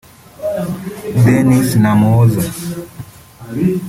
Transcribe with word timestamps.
Denis 1.23 1.67
Namuwoza 1.83 2.43